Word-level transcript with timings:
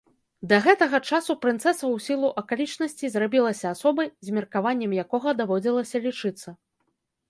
Да 0.53 0.57
гэтага 0.67 0.99
часу 1.09 1.35
прынцэса 1.43 1.75
ў 1.75 1.97
сілу 2.07 2.33
акалічнасцей 2.43 3.13
зрабілася 3.19 3.65
асобай, 3.75 4.13
з 4.27 4.37
меркаваннем 4.41 5.01
якога 5.05 5.29
даводзілася 5.45 6.07
лічыцца. 6.13 6.61